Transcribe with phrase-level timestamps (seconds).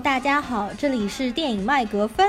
[0.00, 2.26] 大家好，这里是电影麦格芬，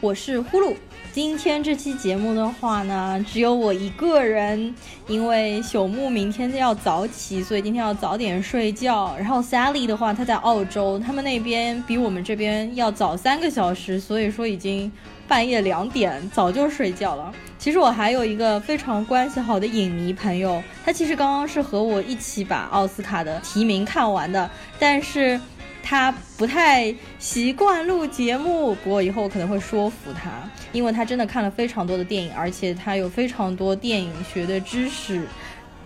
[0.00, 0.74] 我是呼噜。
[1.12, 4.72] 今天这期节目的话呢，只有我一个人，
[5.08, 9.12] 因为朽木明天要早起，所以今天要早点睡觉。
[9.18, 14.90] 然后 Sally 的话，她在澳洲，他们那边比我们这边要早三个小时，所以说已经
[15.26, 17.32] 半夜两点，早就睡觉了。
[17.58, 25.38] 其实我还有一个非常关系好的影迷朋友，他其实刚刚是和我一起把奥斯卡的提名看完的，但是。
[25.82, 30.30] 他不太习惯录节目，不过以后我可能会说服他，
[30.72, 35.26] 因为他真的看了非常多的电影，而且他有非常多电影学的知识，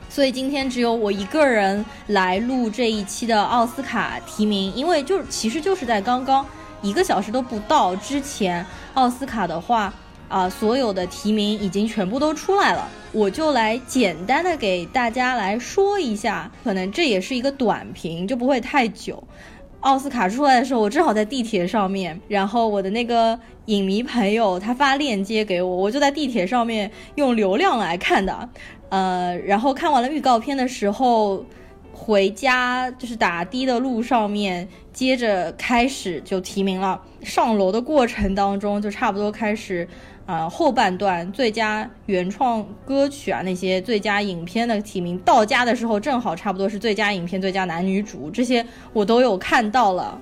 [0.08, 6.44] 所以今天只有我一个人来录这一期的奥斯卡提名，因为就其实就是在刚刚
[6.82, 9.92] 一个小时都不到之前，奥斯卡的话
[10.28, 19.22] 啊，所有的提名已经全部都出来了，我就来简单的给大家来说一下，可能这也是一个短评，就不会太久。
[19.84, 28.48] 奥斯卡出来的时候，我正好在地铁上面，然后我的那个影迷朋友他发链接给我，我就在地铁上面用流量来看的，
[28.88, 31.44] 呃，然后看完了预告片的时候，
[31.92, 39.86] 回家就是打的的路上面，接着开始就提名了，上楼的过程当中就差不多开始。
[40.26, 48.64] 啊，后半段最佳原创歌曲啊，那些最佳影片的提名到家的时候，正好差不多是最佳影片、最佳男女主这些
[48.94, 50.18] 我都有看到了，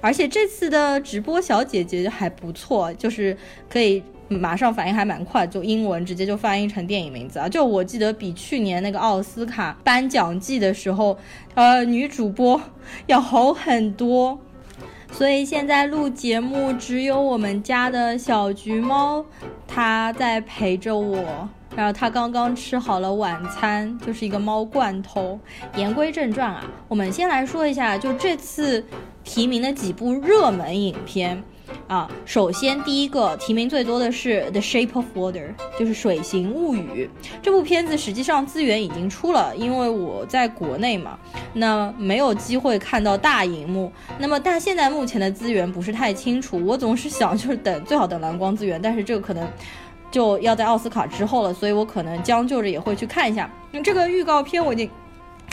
[0.00, 3.36] 而且这次的直播小姐姐还不错，就是
[3.68, 11.18] 可以马上反应还蛮快，就英文直接就翻译成电影名字啊，就我记得比去年那个奥斯卡颁奖季的时候，
[11.54, 12.58] 呃，女主播
[13.08, 14.38] 要好很多。
[15.16, 19.24] 所以现在录节目只有我们家的小橘猫，
[19.64, 21.48] 它在陪着我。
[21.76, 25.38] 然后它刚刚吃好了晚餐，就是一个猫罐头。
[25.76, 28.84] 言归正传啊，我们先来说一下，就这次
[29.22, 31.42] 提名的几部热门影片。
[31.86, 35.48] 啊，首先第一个提名最多的是《The Shape of Water》，
[35.78, 37.08] 就是《水形物语》
[37.42, 37.96] 这部片子。
[37.96, 41.18] 实际上资源已经出了，因为我在国内嘛，
[41.52, 43.92] 那没有机会看到大荧幕。
[44.18, 46.60] 那么，但现在目前的资源不是太清楚。
[46.64, 49.48] 我总是想，就是等最好等蓝光资源，但是这个可能
[50.10, 53.50] 就要在奥斯卡之后了，所以我可能将就着也会去看一下。
[53.70, 54.90] 那这个预告片我已经。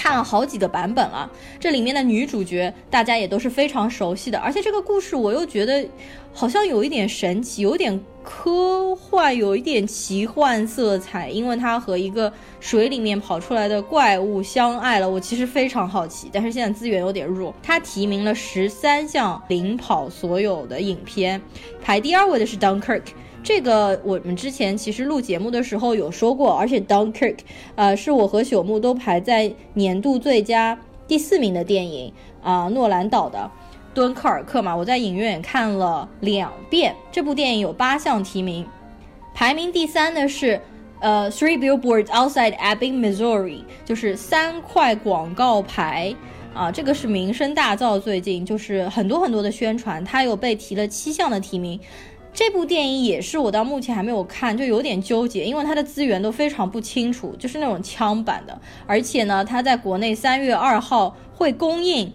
[0.02, 1.30] 看了好几个版本了，
[1.60, 5.88] 这里面的女主角大家也都是非常熟悉的，而且这个故事我又觉得
[6.34, 15.08] 好像有一点神奇，有点科幻，有一点奇幻色彩，因为它和一个水里面跑出来的怪物相爱了。
[15.08, 17.54] 我其实非常好奇，但是现在资源有点弱。
[17.62, 21.40] 它提名了十三项，领跑所有的影片，
[21.80, 23.04] 排第二位的是 Dunkirk。
[23.44, 27.38] 这个我们之前其实录节目的时候有说过，而且 Dunkirk，
[27.76, 32.14] 呃，是我和朽木都排在年度最佳第四名的电影
[32.44, 33.40] 啊，诺兰导的
[33.96, 36.96] 《敦刻尔克》嘛，我在影院看了两遍。
[37.12, 38.66] 这部电影有八项提名，
[39.34, 40.62] 排名第三的是
[41.00, 46.16] 呃 Three Billboards Outside Ebbing, Missouri，就是三块广告牌
[46.54, 51.80] 啊，这个是名声大噪，最近就是很多很多的宣传，它有被提了七项的提名。
[52.34, 62.12] 这部电影也是我到目前还没有看，就有点纠结，因为它的资源都非常不清楚，就是那种枪版的，而且呢，它在国内三月二号会公映，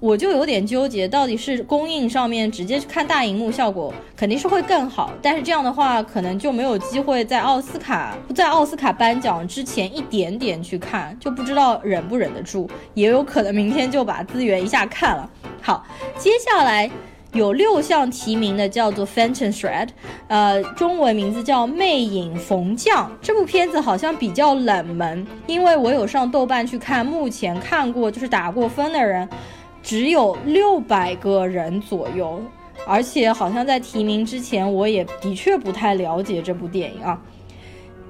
[0.00, 15.30] 我就有点纠结，到底是公映上面直接去看大荧幕效果肯定是会更好，但是这样的话可能就没有机会在奥斯卡在奥斯卡颁奖之前一点点去看，就不知道忍不忍得住，也有可能明天就把资源一下看了。
[15.60, 15.86] 好，
[16.18, 16.90] 接下来。
[17.32, 19.86] 有六项提名的叫做《Phantom Thread》，
[20.28, 23.06] 呃，中文名字叫《魅影逢将》。
[23.22, 29.26] 这部片子好像比较冷门，因为我有上豆瓣去看，目前看过就是打过分的人
[29.82, 32.42] 只有六百个人左右，
[32.86, 37.18] 而且好像在提名之前，我也的确不太了解这部电影啊。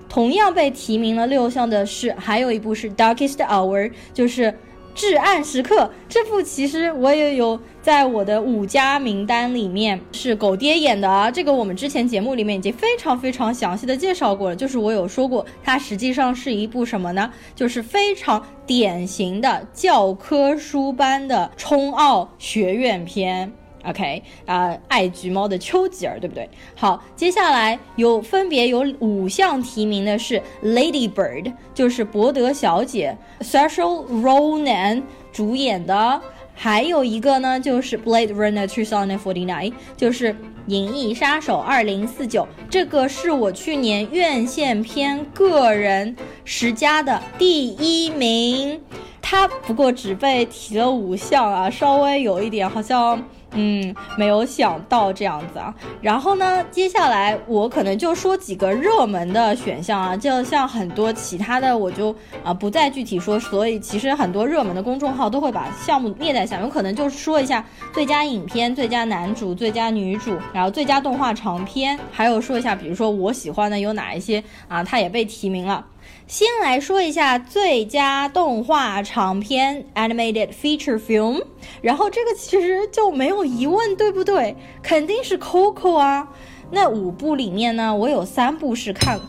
[0.08, 4.52] 同样被提名了六项的是，还有一部是《Darkest Hour》，就是。
[4.94, 11.30] 至暗时刻这部其实我也有在我的五家名单里面，是狗爹演的啊。
[11.30, 17.32] 这个我们之前节目里面已经非常非常详细的介绍过了，就是我有说过，它实际上是一部什么呢？
[17.54, 23.52] 就是非常典型的教科书般的冲奥学院片。
[23.84, 26.48] OK 啊，爱橘猫的丘吉尔，对不对？
[26.76, 35.02] 好，接下来有分别有五项提名的是 Lady Bird，就是伯德小姐 s a c i a l Ronan
[35.32, 36.20] 主演的，
[36.54, 40.36] 还有一个呢就是 Blade Runner 2049，就是
[40.68, 46.14] 银翼杀手2049，这个是我去年院线片个人
[46.44, 48.80] 十佳的第一名，
[49.20, 53.20] 它不过只被提了五项啊，稍微有一点好像。
[53.54, 55.74] 嗯，没有想到这样子啊。
[56.00, 63.38] 然后呢，接下来我可能就说几个热门的选项啊，就像很多其他的我就啊不再具体说。
[63.38, 75.84] 所以其实很多热门的公众号都会把项目列在下面，有可能就说一下最佳影片、最佳男主、最佳女主，然后最佳动画长片，还有说一下，比如说我喜欢的有哪一些啊，它也被提名了。
[76.26, 81.42] 先来说一下最佳动画长片 （animated feature film），
[81.80, 84.56] 然后这个其实就没有疑问，对不对？
[84.82, 86.28] 肯定是 Coco 啊。
[86.70, 89.20] 那五部里面呢，我有三部是看，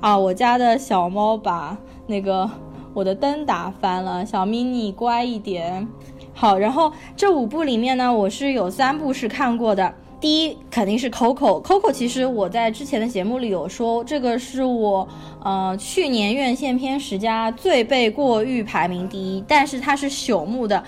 [0.00, 2.50] 啊，我家的小猫把那个
[2.92, 5.88] 我的灯打翻了，小咪你乖一点。
[6.34, 9.94] 好，然后这五部里面呢，我是有三部是看过的。
[10.20, 15.08] 第一肯定是 Coco，Coco 其实我在之前的节目里有说，这个是我
[15.42, 20.84] 呃去年院线片十佳最被过誉排名第一，但是它是朽木的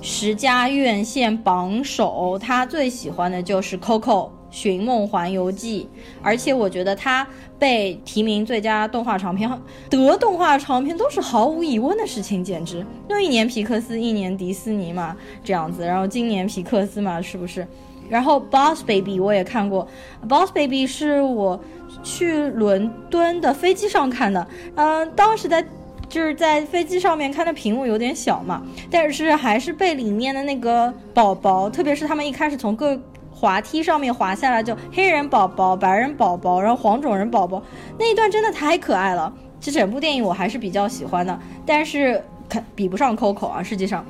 [0.00, 5.88] 十佳院线榜首，他最喜欢的就是 Coco《寻梦环游记》，
[6.22, 7.26] 而且我觉得他
[7.58, 9.50] 被提名最佳动画长片
[9.90, 17.66] 得动画长片都是毫无疑问的事情，简直就一年皮克斯，一年迪士尼嘛这样子，然后今年皮克斯嘛是不是？
[18.10, 19.86] 然后 Boss Baby 我也看过
[20.28, 21.58] ，Boss Baby 是我
[22.02, 25.64] 去伦敦的飞机上看的，嗯，当时在
[26.08, 33.00] 就是在飞机上面看的屏幕有点小嘛，但是还是被里面的那个宝宝，特别是他们一开始从各
[33.32, 37.62] 滑梯上面滑下来，就黑人宝宝、白人宝宝，然后黄种人宝宝
[37.96, 39.32] 那一段真的太可爱了。
[39.60, 44.04] 这整部电影我还是比较喜欢的，但是看比不上 Coco 啊，实际上。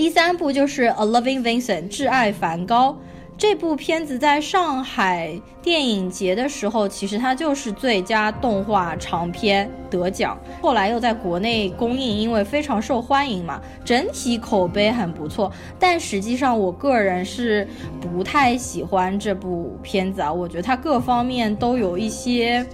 [0.00, 2.96] 第三部就是《A Loving Vincent》挚爱梵高
[3.36, 10.40] 这部片子，在上海电影节的时候，其实它就是最佳动画长片得奖。
[10.62, 15.52] 后来又在国内公映，因为非常受欢迎嘛，整体口碑很不错。
[15.78, 17.68] 但实际上，我个人是
[18.00, 22.66] 不太喜欢这部片子啊，我觉得它各方面都有一些。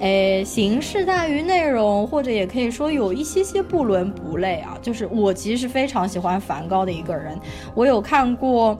[0.00, 4.76] 诶，形式大于内容，或者也可以说有一些些不伦不类啊。
[4.82, 7.38] 就是我其实是非常喜欢梵高的一个人，
[7.74, 8.76] 我有看过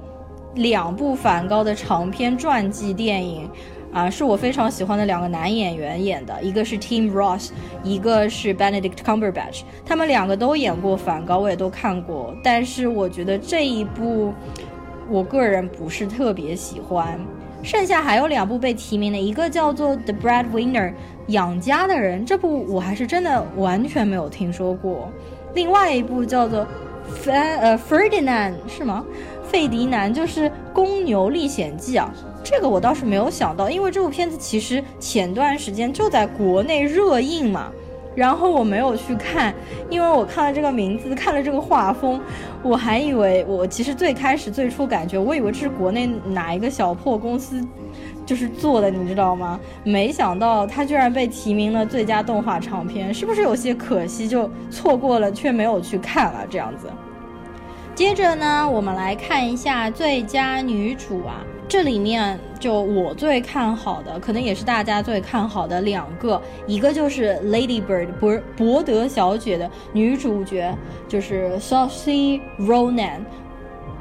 [0.55, 3.49] 两部梵高的长篇传记电影，
[3.93, 7.51] 啊，是我非常喜欢的两个男演员演的，一个是 Tim Ross，
[7.85, 12.35] 一个是 Benedict Cumberbatch，他们两个都演过梵高，我也都看过。
[12.43, 14.33] 但是我觉得这一部，
[15.09, 17.21] 我个人不是特别喜欢。
[17.63, 20.91] 剩下还有两部被提名的，一个叫做《The Breadwinner》
[21.29, 25.09] 养家的人，这部我还是真的完全没有听说过。
[25.55, 26.61] 另外一部叫做
[27.15, 29.05] 《费呃 Ferdinand》是吗？
[29.45, 32.13] 费迪南就是《公牛历险记》啊，
[32.43, 37.71] 这个我倒是没有想到，因为这部片子其实前段时间就在国内热映嘛。
[38.15, 39.55] 然后我没有去看，
[39.89, 42.21] 因为我看了这个名字，看了这个画风，
[42.63, 47.67] 我还以为我其实最开始最初感觉，我以为这是国内哪一个小破公司，
[48.27, 49.59] 就是做的，你知道吗？
[49.85, 56.89] 没想到它居然被提名了最佳动画长片，是不是有些可惜，就错过了却没有去看了这样子？
[57.95, 61.45] 接着呢，我们来看一下最佳女主啊。
[61.69, 70.77] 这里面就我最看好的，可能也是大家最看好的两个，一个就是《Lady Bird》博博德小姐的女主角，
[71.09, 73.21] 就是 Saoirse Ronan，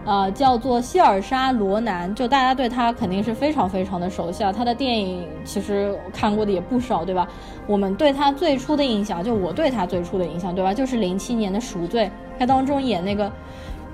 [0.04, 4.52] 呃，叫做希尔莎罗南，就大家对她肯定是非常非常的熟悉啊。
[4.52, 7.26] 她的电影其实看过的也不少，对吧？
[7.68, 10.74] 我们对她最初的印象，就我对她最初的印象，对吧？
[10.74, 12.06] 就是零七年的《赎罪》，
[12.38, 13.32] 她当中演那个。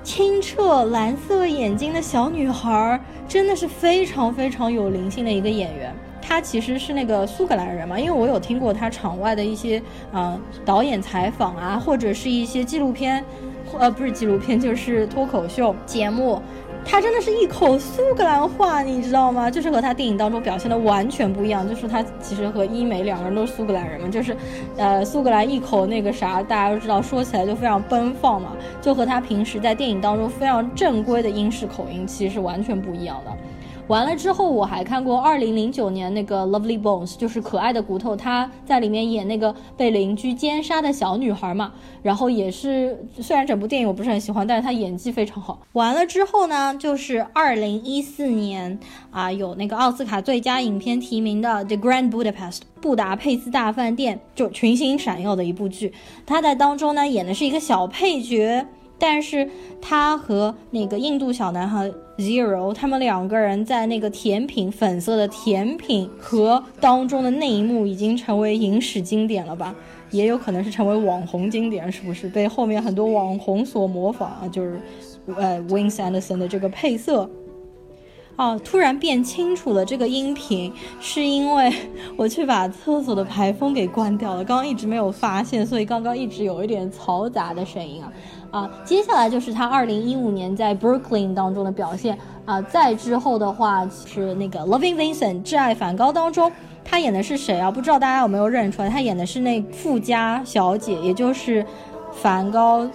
[0.08, 2.98] 清澈蓝色眼睛的小女孩，
[3.28, 5.94] 真的是非常非常有灵性的一个演员。
[6.22, 13.22] 她其实是那个苏格兰人嘛，因为我有听过她场外的一些呃导演采访啊，或者是一些纪录片，
[13.78, 16.40] 呃不是纪录片就是脱口秀节目。
[16.84, 19.50] 他真的是一口苏格兰话，你知道吗？
[19.50, 21.68] 就是和他电影当中表现的完全不一样。
[21.68, 24.36] 就是他其实和伊美两个人都是苏格兰人嘛，就是，
[24.76, 33.32] 呃，苏格兰一口那个啥，大家都知道，说起来就非常奔放嘛，就和他平时在电影当中非常正规的英式口音其实是完全不一样的。
[33.88, 41.72] 完了之后，我还看过二零零九年那个《Lovely Bones》，就是可爱的骨头，她在里面演那个被邻居奸杀的小女孩嘛。
[42.02, 45.60] 然后也是，虽然整部电影我不是很喜欢，但是她演技非常好。
[45.72, 48.78] 完了之后呢，就是二零一四年
[49.10, 55.94] 啊，有那个奥斯卡最佳影片提名的《The Grand Budapest》布达佩斯大饭店，就群星闪耀的一部剧。
[56.26, 58.66] 她在当中呢，演的是一个小配角。
[59.00, 59.48] 但是
[59.80, 61.88] 他和那个印度小男孩
[62.18, 69.72] Zero，他们两个人在那个甜品粉色的甜品盒当中的那一幕，已经成为影史经典了吧？
[70.10, 72.28] 也有可能是成为网红经典，是不是？
[72.28, 74.80] 被后面很多网红所模仿啊，就是
[75.36, 77.30] 呃 Wings Anderson 的这个配色。
[78.34, 81.72] 哦，突然变清楚了，这个音频是因为
[82.16, 88.12] 我去把厕所的排风给关掉了，刚刚一直没有发现，所以刚刚一直有一点嘈杂的声音啊。
[88.50, 96.50] 啊，接下来就是他二零一五年在 Brooklyn 当中的表现啊，再之后的话是那个 Loving Vincent 挚爱梵高当中，
[96.84, 97.70] 他演的是谁啊？
[97.70, 98.88] 不知道大家有没有认出来？
[98.88, 101.64] 他演的是那富家小姐，也就是
[102.12, 102.88] 梵高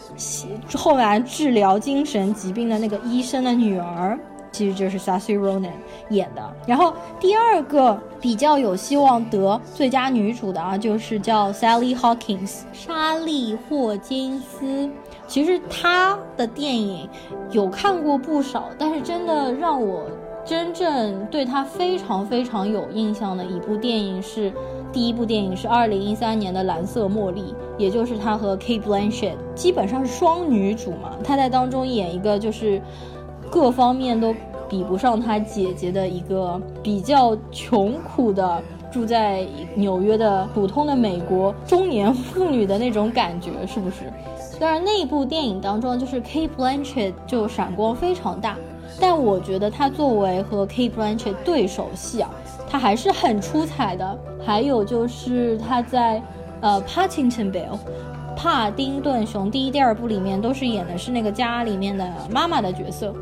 [0.75, 4.19] 后来治疗精神疾病的那个医生的女儿。
[4.51, 5.71] 其实就是 Saoirse Ronan
[6.11, 6.53] 演的。
[6.67, 14.87] 然后第二个比较有希望得最佳女主的啊，就是叫 Sally Hawkins 莎莉霍金斯。
[15.33, 17.09] 其实她的电影
[17.49, 20.03] 有看过不少，但是真的让我
[20.45, 24.53] 真正对她非常非常有印象的一部电影是
[24.91, 27.41] 第一部电影是二零一三年的《蓝色茉莉》，
[27.79, 32.79] 也就是她和 k a t Blanchett 基本上是双女主嘛，她在当中演一个就是。
[33.51, 34.33] 各方面都
[34.67, 38.59] 比不上他姐姐的一个比较穷苦的
[38.93, 44.13] 住在纽约的普通的美国中年妇女的那种感觉，是不是？
[44.59, 48.55] 当然，那部电影当中就是 Kate Blanchett 就闪光非常大，
[48.99, 52.29] 但我觉得她作为和 Kate Blanchett 对手戏啊，
[52.69, 54.17] 她还是很出彩的。
[54.45, 56.21] 还有就是她在
[56.61, 57.77] 呃 Paddington Bear
[58.35, 63.13] 帕丁顿熊第一、第二部里面都是演的是那个家里面的妈妈的角色。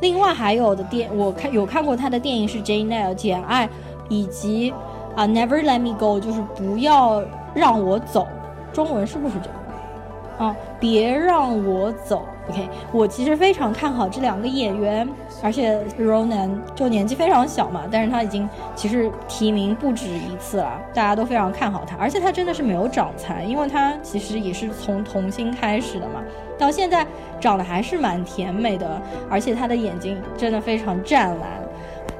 [0.00, 3.68] 另外还有的电，我看有看过他的电影是《Jane Eyre》简爱，
[4.08, 4.72] 以及
[5.16, 7.22] 啊《Never Let Me Go》，就是不要
[7.54, 8.26] 让我走，
[8.72, 10.44] 中文是不是这个？
[10.44, 12.24] 啊，别让我走。
[12.50, 15.08] OK，我其实非常看好这两个演员，
[15.42, 26.20] 而且 Ronan 就年纪非常小嘛，但是他已经其实提名不止一次了，大家都非常看好他，而且他真的是没有长残，因为他其实也是从童星开始的嘛，
[26.58, 27.06] 到现在
[27.40, 31.63] 长得还是蛮甜美的，而且他的眼睛真的非常湛蓝。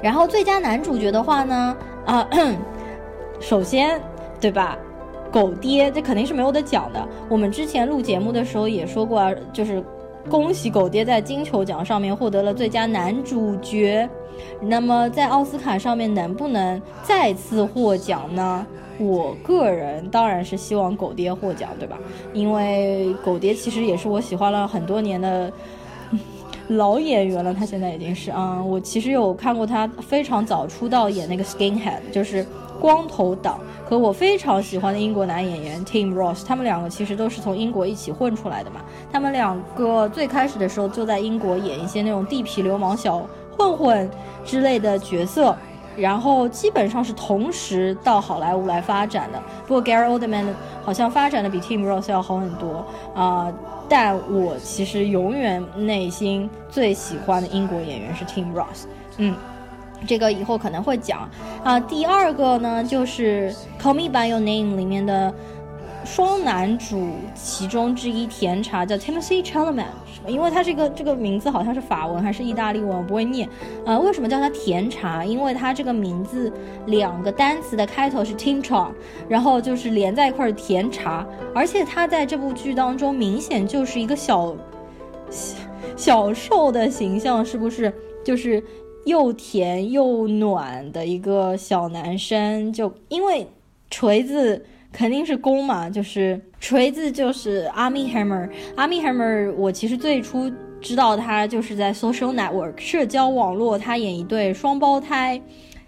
[0.01, 1.75] 然后最佳男主角的话呢，
[2.05, 2.27] 啊，
[3.39, 3.99] 首先，
[4.39, 4.77] 对吧？
[5.31, 7.07] 狗爹，这肯定是没有得讲的。
[7.27, 9.83] 我们之前录节目的时候也说过啊，就是
[10.29, 14.07] 恭喜狗爹在金球奖上面获得了最佳男主角。
[14.61, 18.65] 那么在奥斯卡上面能不能再次获奖呢？
[18.97, 21.97] 我个人当然是希望狗爹获奖，对吧？
[22.31, 25.51] 因为狗爹其实也是我喜欢了很多年的
[26.69, 32.45] 老演员了，他现在已经是啊，我其实有看过他非常早出道演那个 Skinhead，就是
[32.79, 33.59] 光头党。
[33.87, 38.81] 和我非常喜欢的英国男演员 Tim Ross，他们两个其实都是从英国一起混出来的嘛。
[39.11, 43.21] 他们两个最开始的时候就在英国演一些那种地痞流氓、小
[43.55, 44.09] 混混
[44.43, 45.55] 之类的角色，
[45.95, 49.39] 然后基本上是同时到好莱坞来发展的。
[49.67, 50.47] 不过 Gary Oldman
[50.83, 53.53] 好像发展的比 Tim Ross 要好很多啊。
[53.87, 58.85] 但我其实永远内心最喜欢的英国演员是 Tim Ross，
[59.17, 59.35] 嗯。
[60.05, 61.27] 这个以后可能会讲
[61.63, 61.79] 啊。
[61.79, 63.51] 第二个呢，就是
[63.81, 65.33] 《Call Me by Your Name》里面的
[66.05, 69.87] 双男主其中之一甜茶叫 Timothy Chalamet，
[70.27, 73.49] 因为他这个这个名字好像是法文还是意大利文，我不会念。
[73.85, 75.25] 呃，为什么叫他甜茶？
[75.25, 76.53] 因为他这个名字
[76.85, 78.89] 两个单词的开头是 Tim Cha，
[79.27, 81.27] 然后就是连在一块儿甜茶。
[81.53, 84.55] 而且他在这部剧当中明显就是一个小
[85.95, 87.91] 小瘦的形象，是不是？
[88.23, 88.63] 就是。
[89.05, 93.45] 又甜又暖的一个小男生，就因为
[93.91, 100.49] 锤子肯定是攻嘛，就是锤子就是 Army Hammer，Army Hammer，我其实最初
[100.79, 105.41] 知道他就是在 Social Network 社交网络，他演一对双胞胎，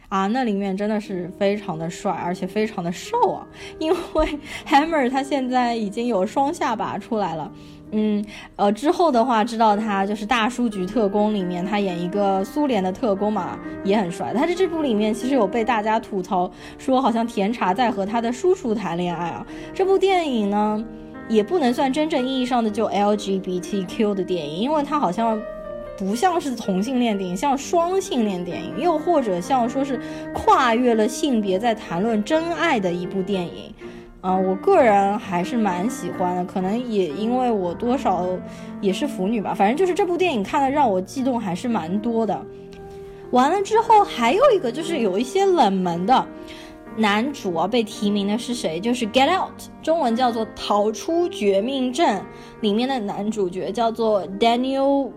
[0.10, 3.48] 啊，那里面真的是非常的帅，而且非常的瘦啊，
[3.80, 4.28] 因为
[4.68, 7.50] Hammer 他现在已经有双下巴出来了。
[7.92, 8.24] 嗯，
[8.58, 14.34] 呃，之后的话知道他就是《大叔局特工》里面他演一个苏联的特工嘛，也很帅。
[14.36, 19.46] 他在这部里面其实有被大家吐槽说好像甜茶在和他的叔叔谈恋爱啊。
[19.74, 20.86] 这部电影呢，
[21.30, 25.42] 也不能算真正意义上的就 LGBTQ 的电影，因为它好像
[25.98, 29.98] 不像是同性恋电影，像双性恋电影，又或者像说是
[30.34, 33.74] 跨越了性别在谈论真爱的一部电影。
[34.22, 38.26] 嗯，我个人还是蛮喜欢的，可能也因为我多少
[38.82, 39.54] 也是腐女吧。
[39.54, 42.46] 反正就是这部电影看的让我悸动还是蛮多的。
[43.32, 46.26] 完了之后还有一个就是有一些冷门的
[46.96, 48.80] 男主啊被提名的是谁？
[48.80, 49.52] 就是《Get Out》，
[49.84, 52.20] 中文叫做《逃出绝命镇》
[52.62, 55.12] 里面的男主角叫做 Daniel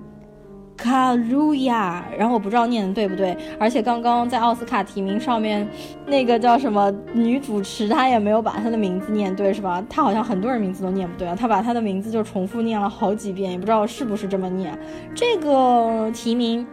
[0.80, 5.68] 卡路亚，然后我不知道念的对不对，而且刚刚在奥斯卡提名上面，
[6.06, 9.84] 那个叫什么女主持，她也没有把她的名字念对，是吧？
[9.90, 14.76] 她好像很多人名字都念不对啊，她把她的名字就重复念了好几遍，也不知道是不是这么念。
[15.14, 16.66] 这个提名，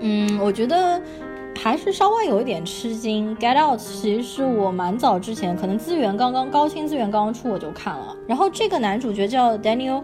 [0.00, 0.98] 嗯，我觉得
[1.62, 3.36] 还是稍微有一点吃惊。
[3.36, 10.02] Get Out 其实我蛮早之前，可能资源刚刚高清资源刚刚出我就看了，然后这个男主角叫 Daniel。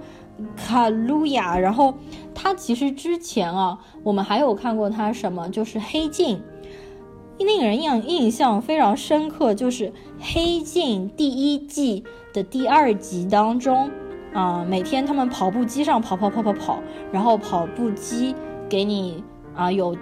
[0.56, 1.94] 卡路亚，然后
[2.34, 6.40] 他其实之前啊，我们还有看过他什么，就是《黑镜》，
[7.44, 9.88] 令人印印象非常深刻，就是
[10.20, 13.90] 《黑镜》第一季的第二集当中，
[14.32, 16.78] 啊，每天他们跑步机上跑跑跑跑跑，
[17.10, 18.34] 然后跑步机
[18.68, 19.22] 给你
[19.54, 19.96] 啊有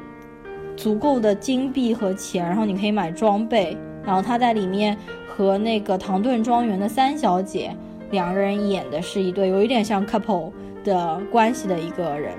[0.76, 7.74] 足够的金币和钱，然后你可以买装备，然后他在里面和那个唐顿庄园的三小姐。
[8.10, 10.52] 两个人演的是一对有一点像 couple
[10.84, 12.34] 的关系的一个人，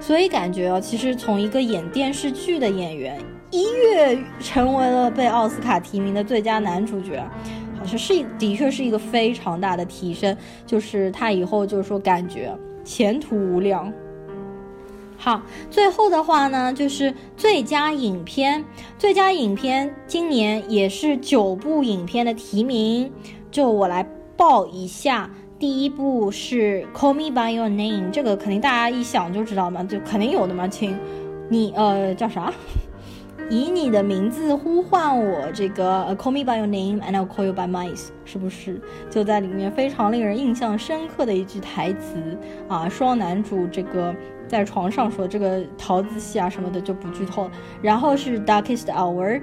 [0.00, 7.24] 所以感觉啊，其实从一个演电视剧的演员一跃成为了被奥斯卡提名的最佳男主角，
[7.78, 12.52] 好像是的确是一个非常大的提升，就是他以后就是说感觉
[12.84, 13.92] 前途无量。
[15.16, 18.64] 好，最后的话呢，就是最佳影片，
[18.98, 23.12] 最佳影片今年也是九部影片的提名，
[23.50, 24.04] 就我来。
[24.40, 25.28] 报一下，
[25.58, 30.96] 第一部是《Call Me by Your Name》，这个肯定大家一想就知道嘛，就肯定有的嘛，亲
[31.50, 32.50] 你呃叫啥？
[33.50, 37.94] 以你的名字呼唤我，这个《Call Me by Your Name and I'll Call You by Mine》
[38.24, 38.80] 是不是
[39.10, 42.16] 就在里面非常令人印象深刻的一句台词
[42.66, 42.88] 啊？
[42.88, 44.16] 双男主这个
[44.48, 47.50] 在床上说这个桃子戏啊什么的就不剧透了。
[47.82, 49.38] 然后是《Darkest Hour》，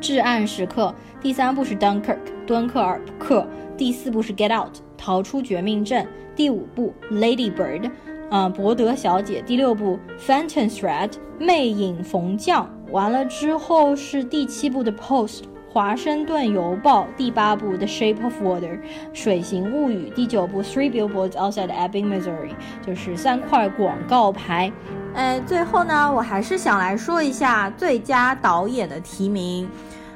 [0.00, 0.94] 至暗时刻。
[1.20, 2.16] 第三部是《Dunkirk》，
[2.50, 3.46] 敦刻尔克。
[3.76, 6.04] 第四部是《Get Out》，逃出绝命镇。
[6.34, 7.82] 第五部《Lady Bird》，
[8.28, 9.40] 啊，伯德小姐。
[9.46, 12.68] 第六部《Phantom Thread》，魅影逢将。
[12.90, 17.06] 完了之后是第七部的《Post》，华盛顿邮报。
[17.16, 18.76] 第八部《The Shape of Water》，
[19.12, 20.10] 水形物语。
[20.10, 22.50] 第九部《Three Billboards Outside Ebbing, Missouri》，
[22.84, 24.72] 就是三块广告牌。
[25.14, 29.70] 哎，最后呢，我还是想来说一下最佳导演的提名。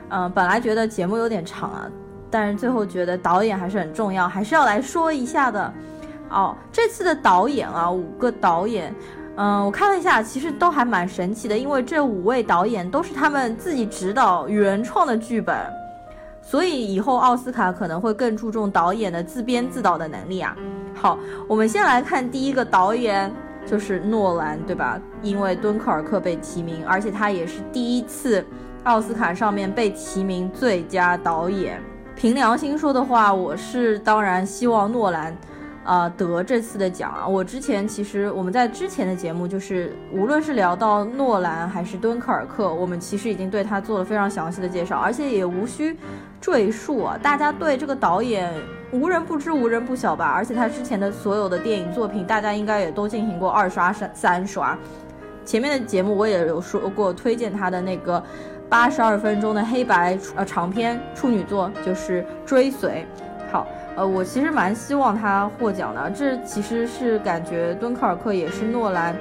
[0.08, 1.88] 嗯，本来觉得节目有点长啊。
[2.34, 5.72] 但是最后觉得导演还是很重要，还是要来说一下的。
[6.30, 8.92] 哦，这次的导演啊，五个导演，
[9.36, 15.56] 嗯，我看了一下，其实都还蛮神奇的，因为这五位导演都是他们自己指导原创的剧本，
[16.42, 20.56] 所以以后奥斯卡可能会更注重导演的自编自导的能力啊。
[20.92, 21.16] 好，
[21.46, 23.32] 我们先来看第一个导演，
[23.64, 25.00] 就是诺兰，对吧？
[25.22, 28.44] 因为敦刻尔克被提名，而且他也是第一次
[28.82, 31.80] 奥斯卡上面被提名最佳导演。
[32.16, 35.36] 凭良心说的话，我是当然希望诺兰，
[35.84, 37.26] 呃，得这次的奖啊。
[37.26, 45.96] 我之前其实我们在之前的节目，就是无论是聊到诺兰还是敦刻尔克，我们其实已经对他做了非常详细的介绍，而且也无需
[46.40, 47.18] 赘述啊。
[47.20, 48.50] 大家对这个导演
[48.92, 50.26] 无人不知，无人不晓吧？
[50.26, 54.78] 而且他之前的所有的电影作品，大家应该也都进行过二刷、三三刷。
[55.44, 58.22] 前面的节目我也有说过，推荐他的那个。
[58.68, 63.06] 八十二分钟的黑白呃长篇处女作就是《追随》。
[63.52, 66.10] 好，呃，我其实蛮希望他获奖的。
[66.10, 69.14] 这其实是感觉敦刻尔克也是诺兰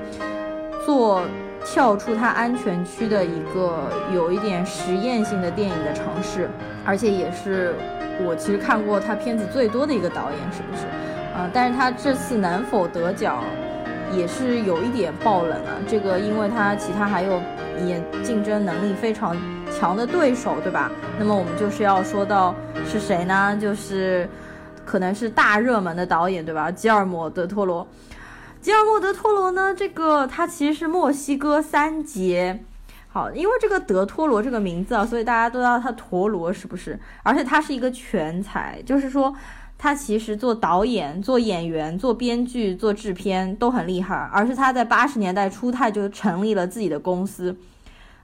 [0.86, 1.22] 做
[1.66, 6.50] 跳出他安全区的一个有一点实验性的电影的尝试，
[6.84, 7.76] 而且也是
[8.26, 10.86] 我其实看过他片子最多的一个导演，是不是？
[11.38, 13.44] 啊，但是他这次能否得奖，
[14.16, 15.74] 也是有一点爆冷啊。
[15.88, 17.42] 这个，因为他其他还有。
[17.88, 19.36] 也竞争能力非常
[19.70, 20.92] 强的对手，对吧？
[21.18, 23.58] 那么我们就是要说到是谁呢？
[23.60, 24.30] 就是
[24.86, 26.70] 可能是大热门的导演，对吧？
[26.72, 27.86] 吉尔摩·德托罗。
[28.62, 29.74] 吉尔摩·德托罗呢？
[29.76, 32.64] 这个他其实是墨西哥三杰。
[33.10, 36.98] 好，因为这个德托罗这个名字啊，所以大家都叫他陀螺，是不是？
[37.24, 39.34] 而且他是一个全才，就是说。
[39.84, 47.54] 他其实做导演、做演员、做编剧、做制片都很厉害，而是他在八十年代初他就成立了自己的公司。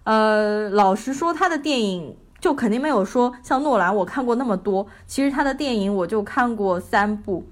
[0.06, 4.88] 呃，老实说，他的电影就肯定没有说像诺兰我看过那么多。
[5.06, 7.44] 其实他的电影我就看过三部，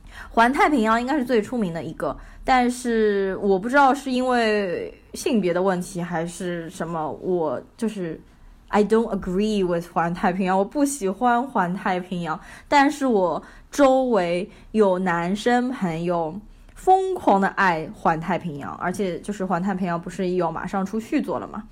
[0.34, 8.20] 《环太平洋》应该是最出名的一个，但是我不知道是因为性别的问题还是什么，我就是。
[8.68, 16.38] I don't agree with 环太平洋，我不喜欢环太平洋，但是我周围有男生朋友
[16.74, 21.64] 疯狂的爱环太平洋，而且就是环太平洋不是要马上出续作了吗？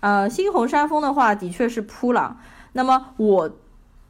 [0.00, 2.36] 呃，猩红山峰的话的确是扑了。
[2.72, 3.50] 那么我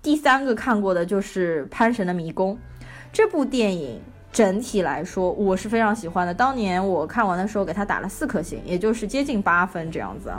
[0.03, 2.55] 第三个看过的就是《潘神的迷宫》
[3.13, 4.01] 这部电影，
[4.33, 6.33] 整体来说，我是非常喜欢的。
[6.33, 10.33] 当年我看完的时候，给他打了四颗星，也就是接近八分这样子。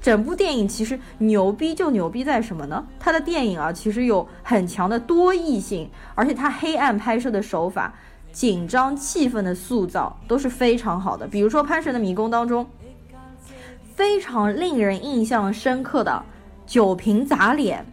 [0.00, 2.86] 整部电影其实牛逼就牛逼在什么呢？
[2.98, 7.92] 它的电影啊，其实有很强的多异性，而且它黑暗拍摄的手法、
[8.32, 11.26] 紧张气氛的塑造都是非常好的。
[11.28, 12.66] 比如说《潘神的迷宫》当中，
[13.94, 16.22] 非常令人印象深刻的
[16.66, 17.84] 酒瓶砸脸。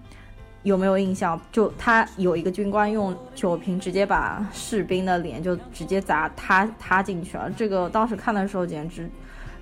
[0.63, 1.39] 有没有印象？
[1.50, 9.10] 就他有一个军官用酒瓶直接把士兵的脸就直接砸塌塌进去了，这个当时看的时候简直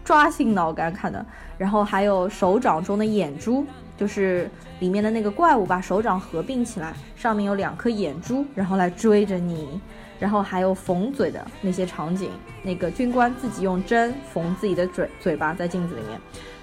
[0.05, 1.25] 抓心挠肝看的。
[1.57, 3.65] 然后还有手掌中的眼珠，
[3.97, 9.81] 就是里面的那个怪物把手掌合并起来，上面有两颗眼珠，然后来追着你。
[10.17, 12.29] 然后还有缝嘴的那些场景，
[12.63, 16.21] 那个军官自己用针缝自己的嘴嘴巴在镜子里面。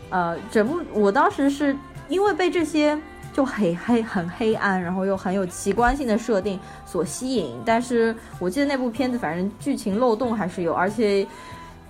[0.09, 1.77] 呃，整部我当时是
[2.09, 2.99] 因为被这些。
[3.35, 7.57] 就很黑很黑暗，然后又很有奇观性的设定所吸引。
[7.65, 11.27] 但是我记得那部片子，反正剧情漏洞还是有，而且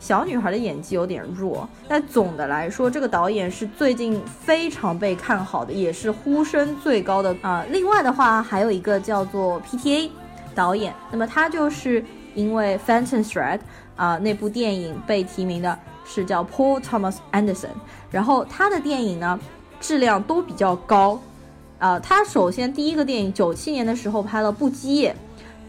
[0.02, 1.68] 小女孩的演技有点弱。
[1.86, 7.64] 但总的来说，这个导演是最近非常被看好的，也是呼声最高的啊。
[7.70, 10.10] 另外的话，还有一个叫做 PTA
[10.56, 13.58] 导演，那么他就是因为《Phantom Thread》
[13.94, 17.68] 啊那部电影被提名的，是叫 Paul Thomas Anderson。
[18.10, 19.38] 然后他的电影呢，
[19.80, 21.20] 质量都比较高。
[21.78, 25.14] 啊，他首先第一个电影九七年的时候拍了《不羁夜》，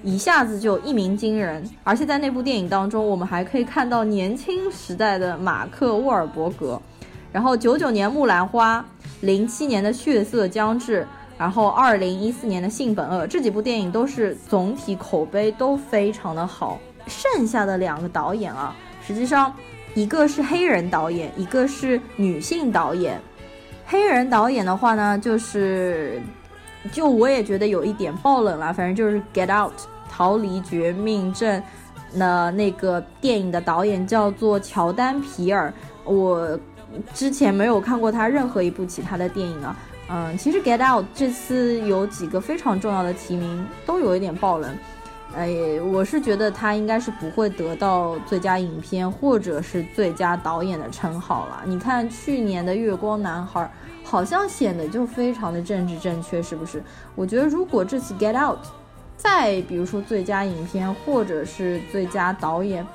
[0.03, 1.67] 一下子就一鸣惊人。
[1.83, 6.79] 而且在那部电影当中，我们还可以看到年轻时代的马克沃尔伯格。
[7.31, 8.79] 然后九九年《木兰花》，
[9.21, 11.01] 零七年的《血色将至》，
[11.35, 16.79] 然后二零一四年的《性本恶》，这几部电影都是总体口碑都非常的好。
[17.07, 19.51] 剩下的两个导演啊，实际上
[19.95, 23.19] 一个是黑人导演，一个是女性导演。
[23.85, 26.21] 黑人导演的话呢，就是，
[26.91, 28.71] 就我也觉得有一点爆冷了。
[28.71, 29.73] 反正就是《Get Out》
[30.15, 31.63] 逃离绝命镇，
[32.13, 35.73] 那那个电影的导演叫做乔丹皮尔。
[36.04, 36.60] 我
[37.15, 39.76] 之前没有看过他任何一部其他的电影啊。
[40.10, 44.78] 嗯，其实《Get Out》这次有几个非常重要的提名，都有一点爆冷。
[45.36, 45.49] 哎，
[45.91, 51.63] 我是觉得他应该是不会得到最佳影片或者是最佳导演的称号了。
[51.65, 53.62] 你看去年的《月光男孩》。
[54.06, 56.84] 好像显得就非常的政治正确，是不是？
[57.15, 58.58] 我觉得如果这次《Get Out》，
[59.23, 62.86] 再比如说最佳影片或者是最佳导演，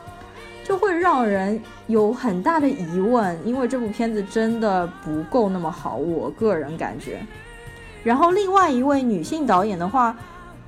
[0.62, 7.18] 就会让人有很大的疑问，因为这部片子真的不够那么好，我个人感觉。
[8.04, 10.14] 然后另外一位女性导演的话，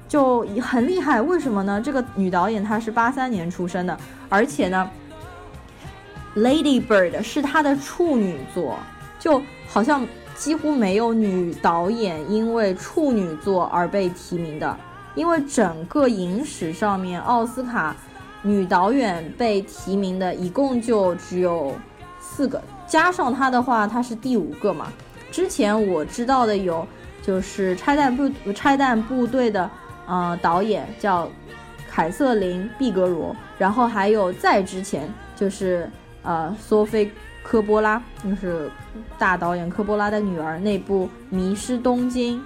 [0.08, 1.78] 就很厉害，为什么呢？
[1.84, 3.94] 这个女导演她是八三年出生的，
[4.30, 4.90] 而且呢，
[6.40, 8.78] 《Lady Bird》是她的处女作，
[9.18, 10.06] 就好像。
[10.36, 14.74] 几乎没有女导演因为处女作而被提名的，
[15.20, 17.94] 因为整个影史上面奥斯卡
[18.40, 21.74] 女导演被提名的一共就只有
[22.18, 24.90] 四个，加上她的话，她是第五个嘛。
[25.30, 26.86] 之前我知道的有，
[27.20, 29.70] 就是拆弹部拆弹部队的
[30.06, 31.28] 呃导演叫
[31.86, 35.06] 凯瑟琳毕格罗，然后还有在之前
[35.36, 35.86] 就是
[36.22, 37.12] 呃索菲。
[37.42, 38.70] 科波拉就是
[39.18, 42.38] 大导演科波拉的女儿，那部《迷失东京》。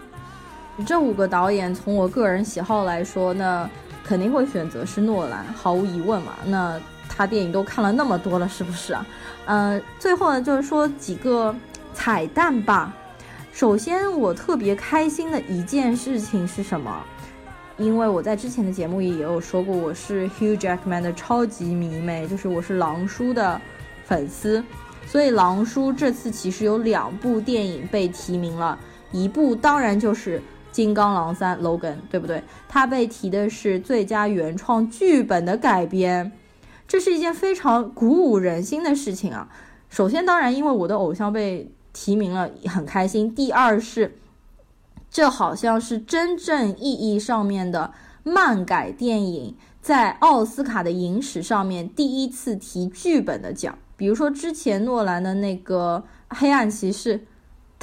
[0.87, 3.69] 这五个导演，从我个人喜好来说，那
[4.03, 6.33] 肯定会选择是诺兰，毫无疑问嘛。
[6.47, 9.07] 那他电影都看了那么多了，是不是啊？
[9.47, 11.55] 嗯， 最后呢，就是说几个
[11.93, 12.93] 彩蛋吧。
[13.53, 17.05] 首先，我特别开心的一件事情是什么？
[17.77, 23.61] 因为我在之前的节目里也有说过，我是 Hugh Jackman 的超级迷妹，就是我是狼叔的
[24.05, 24.63] 粉丝。
[25.07, 28.79] 所以狼叔这次其实有两部电影被提名了，
[29.13, 30.39] 一部当然就是
[30.75, 32.43] 《金刚狼三》Logan，对不对？
[32.69, 36.33] 他被提的是最佳原创剧本的改编，
[36.89, 39.49] 这是一件非常鼓舞人心的事情啊。
[39.89, 43.33] 首先，当然因为我的偶像被提名了，很开心。
[43.33, 44.19] 第二是，
[45.09, 47.93] 这好像是真正意义上面的
[48.25, 53.79] 漫改电影在奥斯卡的影史上面第一次提剧本的奖。
[53.97, 56.03] 比如说之前诺兰的那个
[56.37, 57.17] 《黑暗骑士》，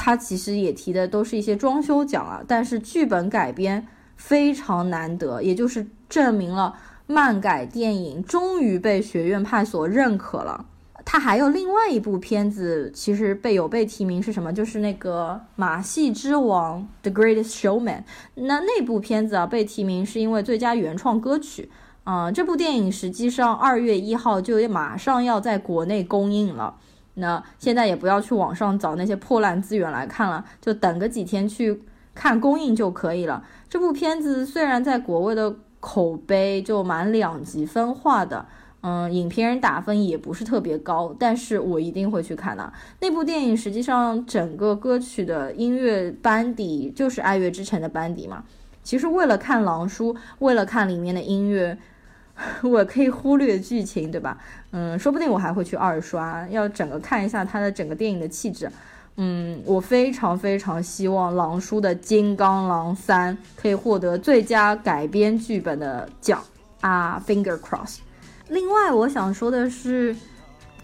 [0.04, 3.86] 他其实也提的都是一些装修奖啊，但是剧本改编
[4.16, 6.74] 非常难得，也就是证明了
[7.06, 10.66] 漫改电影终于被学院派所认可了。
[11.06, 14.52] 他还有另外一部片子，其实被有被提名是什么？
[14.52, 18.02] 就是那个《马戏之王》The Greatest Showman。
[18.34, 21.70] 那那部片子啊被提名是因为最佳原创歌曲。
[22.04, 26.76] 啊，这部电影实际上二月一号就马上要在国内公映了。
[27.16, 31.82] 那现在也不要去网上找那些破烂资源来看了，就等个几天去
[32.14, 33.44] 看公映就可以了。
[33.70, 38.46] 这部片子虽然在国外的口碑就蛮两极分化的。
[38.84, 42.74] 嗯，影评人打分也不是特别高，但是我一定会去看的。
[43.00, 48.44] 那部电影实际上整个歌曲的音乐班底就是《爱乐之城》的班底嘛。
[48.82, 51.78] 其实为了看狼叔，为了看里面的音乐，
[52.64, 54.38] 我可以忽略剧情，对吧？
[54.72, 58.70] 嗯，说不定我还会去二刷，要整个看一下它的整个电影的气质。
[59.18, 66.42] 嗯，我非常非常希望狼叔的《金刚狼三》可以获得最佳改编剧本的奖
[66.80, 67.98] 啊，Finger Cross。
[68.48, 70.16] 另外，我想说的是，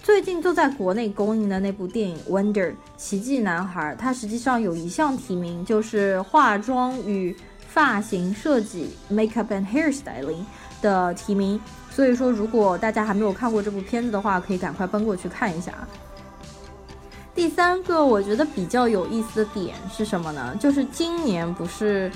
[0.03, 7.35] 最近就在国内公映的那部电影《Wonder 奇迹男孩》，它实际上有一项提名，就是化妆与
[7.67, 10.43] 发型设计 （Makeup and Hairstyling）
[10.81, 11.59] 的提名。
[11.89, 15.87] 所以说，如果大家还没有看过这部片子的话，可以赶快奔过去看一下啊。
[17.33, 20.55] 第三个，我觉得比较有意思的点是什么呢？
[20.59, 22.11] 就是今年不是。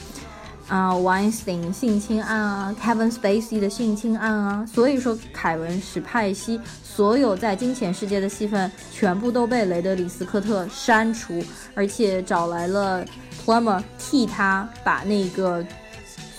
[0.67, 11.43] 啊，Weinstein 性侵案啊，Kevin Spacey 的性侵案啊，所以说凯文史派西所有在金钱世界的戏份全部都被雷德里斯科特删除，
[11.75, 13.03] 而且找来了
[13.43, 15.65] Plummer 替他把那个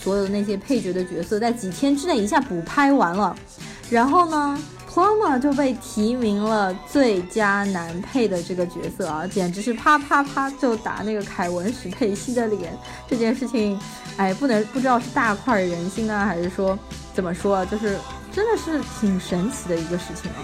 [0.03, 3.37] 所有的那些配角的角色在几天之内一下补拍完了，
[3.88, 4.59] 然后呢
[4.93, 12.77] ？Plummer 就被提名了最佳男配的这个角色啊，简直是啪啪啪就打那个凯文史佩西的脸。
[13.09, 13.81] 这件事情，
[14.17, 16.79] 哎，不能不知道是大快人心呢，还是说
[17.15, 17.65] 怎么说啊？
[17.65, 17.97] 就是
[18.33, 20.41] 真的是挺神奇的一个事情啊。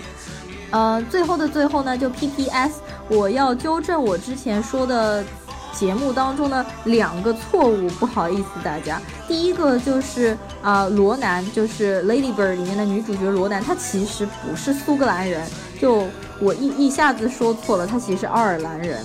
[0.70, 5.24] 呃，最后的最后呢，就 P.P.S，我要纠正我之前说的。
[5.78, 9.00] 节目当中呢，两个错误，不好意思大家。
[9.28, 15.46] 第一个就是啊，罗南就是《Lady Bird》里面的女主角罗南，她其实不是苏格兰人，
[15.80, 16.06] 就
[16.40, 19.04] 我一一下子说错了，她其实是爱尔兰人。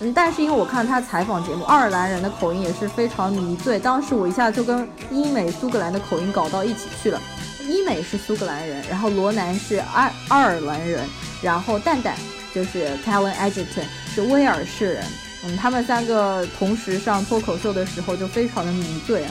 [0.00, 7.20] 嗯，但是因为我看她采访节目，爱尔兰人的口音也是非常迷醉，当时我一下就跟英美苏格兰的口音搞到一起去了。
[7.60, 11.06] 伊美是苏格兰人，然后罗南是爱爱尔兰人，
[11.42, 12.14] 然后蛋蛋
[12.54, 13.84] 就是 Talen Egerton
[14.14, 15.04] 是威尔士人。
[15.46, 19.30] 嗯，他们三个同时上脱口秀的时候就非常的迷醉啊。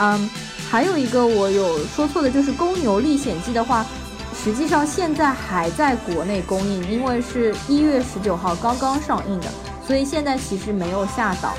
[0.00, 0.30] 嗯，
[0.70, 3.84] 还有一个我有说错的，就是《公牛历险记》的话，
[4.44, 9.48] 实际上现在还在国内公映，因为是一月十九号刚刚上映的，
[9.86, 11.54] 所以现在其实没有下档。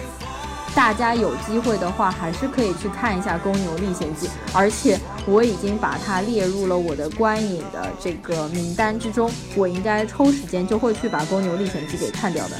[0.75, 12.55] 大家有机会的话，还是可以去看一下《公牛历险记》，而且我已经把它列入了我的观影的这个名单之中，我应该抽时间就会去把《公牛历险记》给看掉的。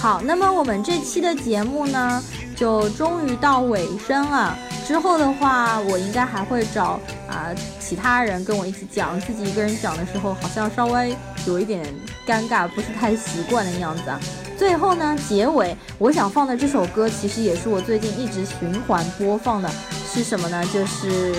[0.00, 2.24] 好，那么我们这期的节目呢，
[2.56, 4.56] 就终于到尾声了。
[4.88, 9.20] 之后的话，我应该还会找啊其他人跟我一起讲。
[9.20, 11.14] 自己一个人讲的时候，好像稍微
[11.46, 11.84] 有一点
[12.26, 14.18] 尴尬，不是太习惯的样子啊。
[14.56, 19.70] 最后呢，结尾我想放的这首歌，其实也是我最近一直循环播放的，
[20.10, 20.64] 是什么呢？
[20.72, 21.34] 就是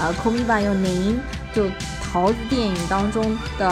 [0.00, 1.18] 啊，Call Me By Your Name，
[1.52, 1.66] 就
[2.10, 3.68] 桃子电影当中的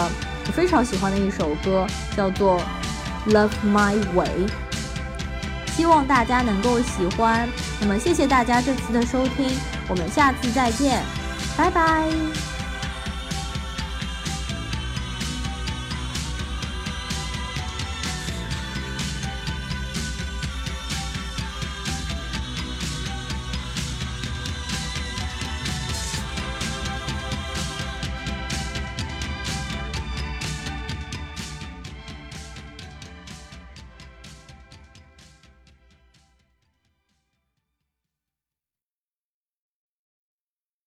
[0.47, 2.61] 我非常喜欢的一首歌，叫做。
[3.29, 4.47] Love My Way，
[5.77, 7.49] 希望大家能够喜欢。
[7.81, 9.51] 那么，谢谢大家这次的收听，
[9.89, 11.03] 我们下次再见，
[11.57, 12.09] 拜拜。